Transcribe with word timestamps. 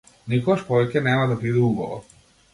Никогаш 0.31 0.63
повеќе 0.69 1.03
нема 1.09 1.29
да 1.33 1.39
биде 1.45 1.63
убава. 1.69 2.03